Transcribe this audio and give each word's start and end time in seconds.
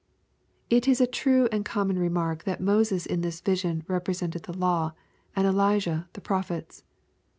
]It 0.71 0.87
is 0.87 0.99
a 0.99 1.05
true 1.05 1.47
and 1.51 1.63
common 1.63 1.99
remark 1.99 2.43
that 2.45 2.59
Moses 2.59 3.05
in 3.05 3.21
this 3.21 3.39
vision 3.39 3.83
represented 3.87 4.41
the 4.45 4.51
law, 4.57 4.93
and 5.35 5.45
Elijah 5.45 6.09
the 6.13 6.21
prophets. 6.21 6.83